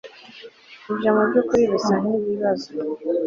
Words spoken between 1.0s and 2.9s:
mubyukuri bisa nkikibazo